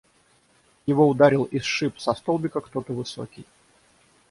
Его 0.87 1.07
ударил 1.07 1.43
и 1.43 1.59
сшиб 1.59 1.99
со 1.99 2.15
столбика 2.15 2.59
кто-то 2.59 2.91
высокий. 2.91 3.45